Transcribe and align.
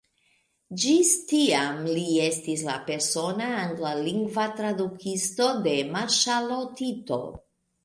Ĝis 0.83 1.09
tiam, 1.31 1.83
li 1.97 2.05
estis 2.29 2.63
la 2.69 2.77
persona 2.87 3.51
anglalingva 3.59 4.47
tradukisto 4.63 5.53
de 5.69 5.77
marŝalo 5.95 6.61
Tito. 6.83 7.25